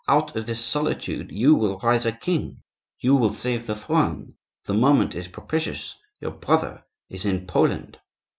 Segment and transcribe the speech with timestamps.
[0.07, 2.63] Out of this solitude you will rise a king;
[3.01, 4.33] you will save the throne.
[4.63, 7.99] The moment is propitious; your brother is in Poland."